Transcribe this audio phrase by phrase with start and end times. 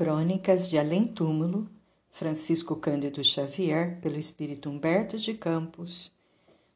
[0.00, 1.68] Crônicas de Além Túmulo,
[2.10, 6.10] Francisco Cândido Xavier, pelo Espírito Humberto de Campos.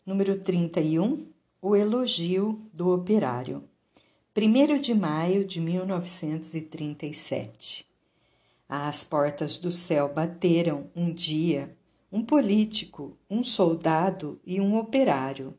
[0.04, 1.26] Número 31,
[1.62, 3.64] O Elogio do Operário.
[4.37, 7.88] 1 de maio de 1937.
[8.69, 11.75] Às portas do céu bateram um dia
[12.13, 15.54] um político, um soldado e um operário.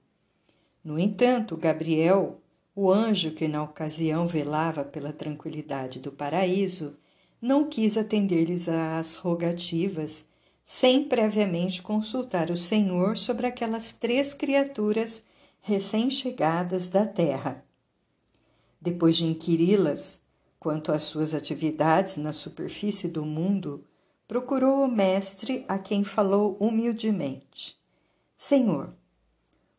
[0.83, 2.39] No entanto, Gabriel,
[2.75, 6.95] o anjo que na ocasião velava pela tranquilidade do paraíso,
[7.45, 10.25] não quis atender-lhes às rogativas
[10.65, 15.23] sem previamente consultar o Senhor sobre aquelas três criaturas
[15.61, 17.63] recém-chegadas da terra.
[18.81, 20.19] Depois de inquiri-las
[20.59, 23.85] quanto às suas atividades na superfície do mundo,
[24.27, 27.77] procurou o mestre a quem falou humildemente:
[28.35, 28.91] Senhor,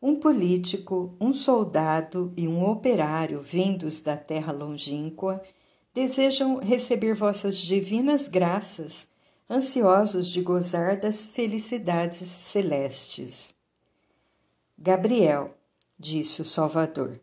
[0.00, 5.42] um político, um soldado e um operário vindos da terra longínqua
[5.96, 9.08] desejam receber vossas divinas graças,
[9.48, 13.54] ansiosos de gozar das felicidades celestes.
[14.78, 15.54] Gabriel,
[15.98, 17.18] disse o Salvador,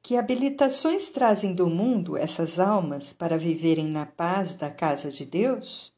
[0.00, 5.92] que habilitações trazem do mundo essas almas para viverem na paz da casa de Deus?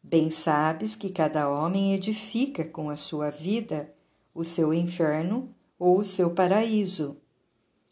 [0.00, 3.92] Bem sabes que cada homem edifica com a sua vida
[4.32, 7.16] o seu inferno ou o seu paraíso.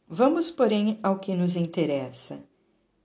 [0.07, 2.41] Vamos, porém, ao que nos interessa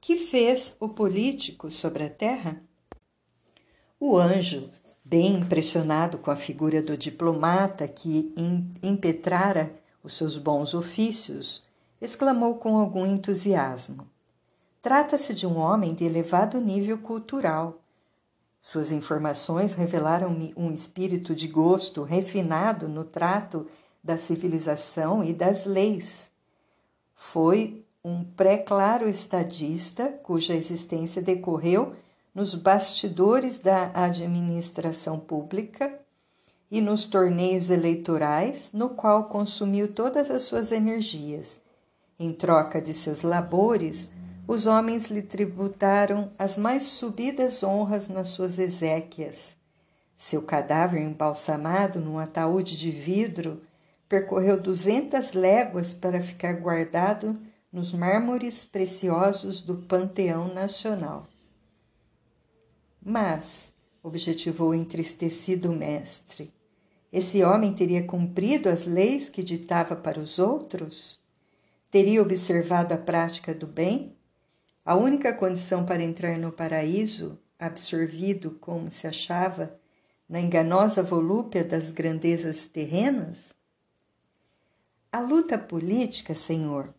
[0.01, 2.61] que fez o político sobre a terra?
[3.99, 4.69] O anjo,
[5.03, 8.33] bem impressionado com a figura do diplomata que
[8.81, 11.63] impetrara os seus bons ofícios,
[11.99, 14.07] exclamou com algum entusiasmo:
[14.81, 17.81] Trata-se de um homem de elevado nível cultural.
[18.61, 23.67] Suas informações revelaram-me um espírito de gosto refinado no trato
[24.03, 26.29] da civilização e das leis.
[27.13, 31.95] Foi um pré-claro estadista cuja existência decorreu
[32.33, 35.99] nos bastidores da administração pública
[36.71, 41.59] e nos torneios eleitorais, no qual consumiu todas as suas energias.
[42.17, 44.11] Em troca de seus labores,
[44.47, 49.57] os homens lhe tributaram as mais subidas honras nas suas exéquias.
[50.15, 53.61] Seu cadáver embalsamado num ataúde de vidro
[54.07, 57.37] percorreu duzentas léguas para ficar guardado
[57.71, 61.27] nos mármores preciosos do Panteão Nacional.
[63.01, 66.51] Mas, objetivou entristecido o mestre,
[67.11, 71.19] esse homem teria cumprido as leis que ditava para os outros?
[71.89, 74.15] Teria observado a prática do bem?
[74.85, 79.75] A única condição para entrar no paraíso, absorvido como se achava
[80.27, 83.37] na enganosa volúpia das grandezas terrenas?
[85.11, 86.93] A luta política, Senhor,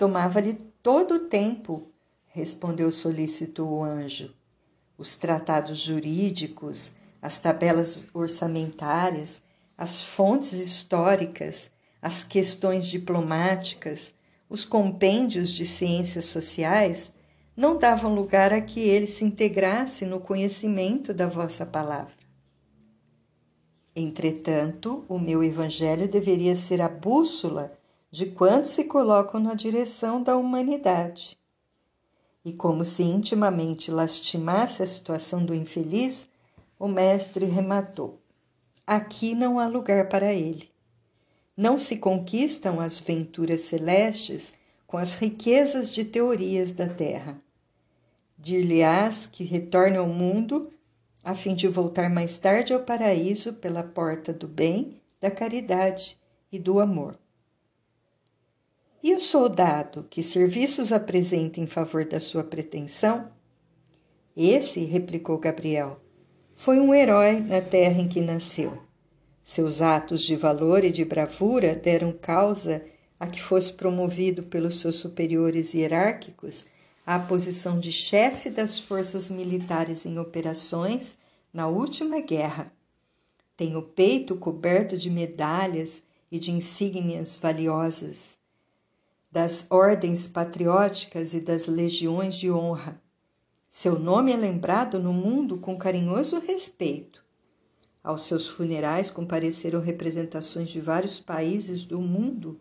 [0.00, 1.92] Tomava-lhe todo o tempo,
[2.28, 4.34] respondeu solícito o anjo.
[4.96, 6.90] Os tratados jurídicos,
[7.20, 9.42] as tabelas orçamentárias,
[9.76, 14.14] as fontes históricas, as questões diplomáticas,
[14.48, 17.12] os compêndios de ciências sociais
[17.54, 22.14] não davam lugar a que ele se integrasse no conhecimento da vossa palavra.
[23.94, 27.78] Entretanto, o meu evangelho deveria ser a bússola
[28.10, 31.38] de quantos se colocam na direção da humanidade.
[32.44, 36.26] E como se intimamente lastimasse a situação do infeliz,
[36.78, 38.18] o mestre rematou:
[38.86, 40.70] Aqui não há lugar para ele.
[41.56, 44.52] Não se conquistam as venturas celestes
[44.86, 47.40] com as riquezas de teorias da terra.
[48.36, 50.72] Dir-lhe-ás que retorne ao mundo
[51.22, 56.18] a fim de voltar mais tarde ao paraíso pela porta do bem, da caridade
[56.50, 57.19] e do amor.
[59.02, 63.32] E o soldado, que serviços apresenta em favor da sua pretensão?
[64.36, 65.98] Esse, replicou Gabriel,
[66.54, 68.76] foi um herói na terra em que nasceu.
[69.42, 72.84] Seus atos de valor e de bravura deram causa
[73.18, 76.66] a que fosse promovido pelos seus superiores hierárquicos
[77.06, 81.16] à posição de chefe das forças militares em operações
[81.54, 82.70] na última guerra.
[83.56, 88.39] Tem o peito coberto de medalhas e de insígnias valiosas
[89.30, 93.00] das ordens patrióticas e das legiões de honra.
[93.70, 97.22] Seu nome é lembrado no mundo com carinhoso respeito.
[98.02, 102.60] Aos seus funerais compareceram representações de vários países do mundo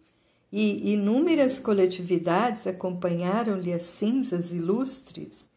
[0.52, 5.50] e inúmeras coletividades acompanharam-lhe as cinzas ilustres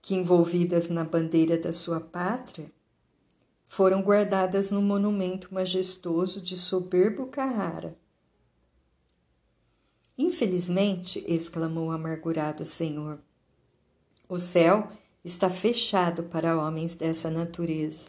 [0.00, 2.70] que, envolvidas na bandeira da sua pátria,
[3.66, 7.96] foram guardadas no monumento majestoso de soberbo Carrara,
[10.16, 13.18] Infelizmente, exclamou o amargurado senhor,
[14.28, 14.88] o céu
[15.24, 18.06] está fechado para homens dessa natureza.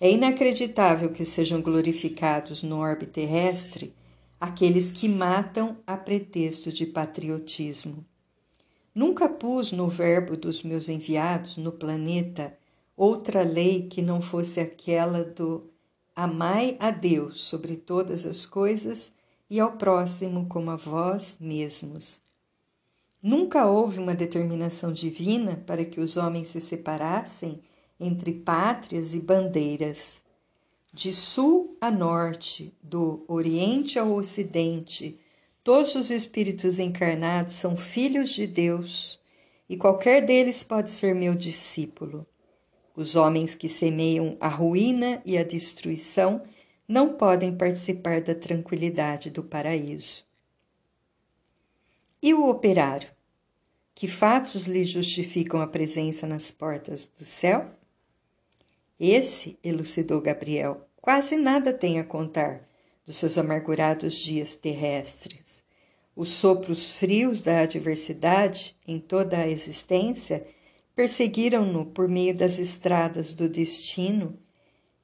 [0.00, 3.94] É inacreditável que sejam glorificados no orbe terrestre
[4.40, 8.04] aqueles que matam a pretexto de patriotismo.
[8.94, 12.56] Nunca pus no verbo dos meus enviados no planeta
[12.96, 15.68] outra lei que não fosse aquela do
[16.14, 19.12] amai a Deus sobre todas as coisas
[19.48, 22.22] e ao próximo como a vós mesmos.
[23.22, 27.60] Nunca houve uma determinação divina para que os homens se separassem
[27.98, 30.22] entre pátrias e bandeiras.
[30.92, 35.18] De sul a norte, do oriente ao ocidente,
[35.62, 39.18] todos os espíritos encarnados são filhos de Deus
[39.68, 42.26] e qualquer deles pode ser meu discípulo.
[42.94, 46.42] Os homens que semeiam a ruína e a destruição
[46.86, 50.24] não podem participar da tranquilidade do paraíso.
[52.22, 53.08] E o operário?
[53.94, 57.70] Que fatos lhe justificam a presença nas portas do céu?
[58.98, 62.68] Esse, elucidou Gabriel, quase nada tem a contar
[63.04, 65.62] dos seus amargurados dias terrestres.
[66.16, 70.46] Os sopros frios da adversidade em toda a existência
[70.94, 74.38] perseguiram-no por meio das estradas do destino,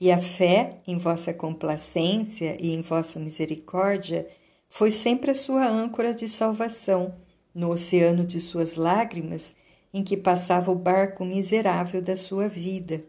[0.01, 4.27] e a fé em vossa complacência e em vossa misericórdia
[4.69, 7.15] foi sempre a sua âncora de salvação
[7.55, 9.55] no oceano de suas lágrimas
[9.93, 13.05] em que passava o barco miserável da sua vida.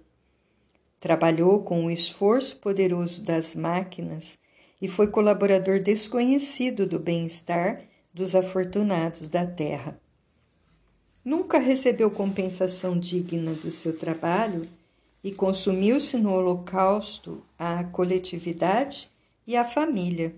[0.99, 4.37] Trabalhou com o esforço poderoso das máquinas
[4.81, 7.83] e foi colaborador desconhecido do bem-estar
[8.13, 9.99] dos afortunados da terra.
[11.23, 14.67] Nunca recebeu compensação digna do seu trabalho
[15.23, 19.09] e consumiu-se no holocausto à coletividade
[19.45, 20.35] e à família.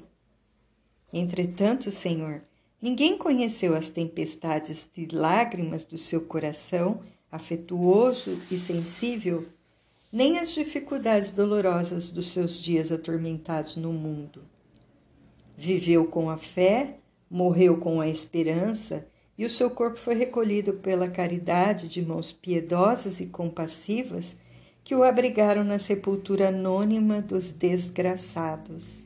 [1.11, 2.41] Entretanto, Senhor,
[2.81, 7.01] ninguém conheceu as tempestades de lágrimas do seu coração
[7.31, 9.47] afetuoso e sensível
[10.11, 14.43] nem as dificuldades dolorosas dos seus dias atormentados no mundo.
[15.57, 16.97] Viveu com a fé,
[17.27, 23.19] morreu com a esperança, e o seu corpo foi recolhido pela caridade de mãos piedosas
[23.19, 24.35] e compassivas
[24.83, 29.05] que o abrigaram na sepultura anônima dos desgraçados.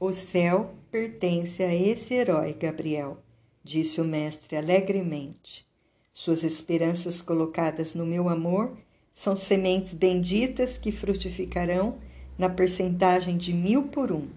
[0.00, 3.18] O céu pertence a esse herói, Gabriel,
[3.62, 5.66] disse o mestre alegremente.
[6.12, 8.76] Suas esperanças colocadas no meu amor
[9.12, 11.98] são sementes benditas que frutificarão
[12.38, 14.28] na percentagem de mil por um.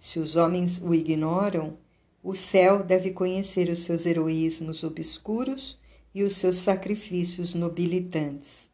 [0.00, 1.76] Se os homens o ignoram,
[2.22, 5.78] o céu deve conhecer os seus heroísmos obscuros
[6.14, 8.68] e os seus sacrifícios nobilitantes.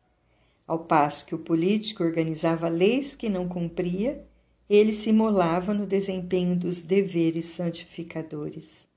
[0.66, 4.25] Ao passo que o político organizava leis que não cumpria,
[4.69, 8.88] ele se imolava no desempenho dos deveres santificadores.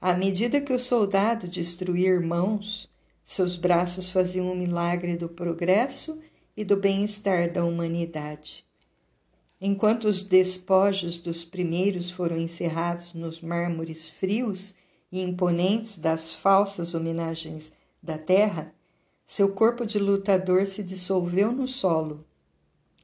[0.00, 2.88] À medida que o soldado destruía irmãos,
[3.24, 6.20] seus braços faziam o milagre do progresso
[6.56, 8.64] e do bem-estar da humanidade.
[9.60, 14.74] Enquanto os despojos dos primeiros foram encerrados nos mármores frios
[15.12, 17.70] e imponentes das falsas homenagens
[18.02, 18.74] da terra,
[19.30, 22.26] seu corpo de lutador se dissolveu no solo,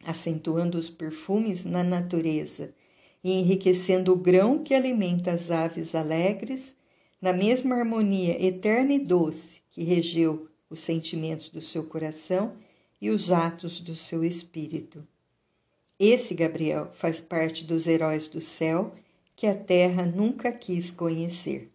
[0.04, 2.74] acentuando os perfumes na natureza
[3.22, 6.74] e enriquecendo o grão que alimenta as aves alegres
[7.22, 12.54] na mesma harmonia eterna e doce que regeu os sentimentos do seu coração
[13.00, 15.06] e os atos do seu espírito.
[15.96, 18.92] Esse Gabriel faz parte dos heróis do céu
[19.36, 21.70] que a terra nunca quis conhecer.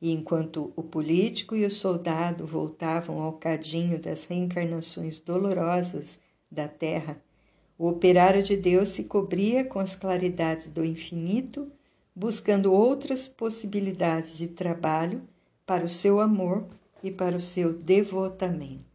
[0.00, 6.18] E enquanto o político e o soldado voltavam ao cadinho das reencarnações dolorosas
[6.50, 7.22] da terra,
[7.78, 11.70] o operário de Deus se cobria com as claridades do infinito
[12.14, 15.22] buscando outras possibilidades de trabalho
[15.64, 16.66] para o seu amor
[17.02, 18.89] e para o seu devotamento.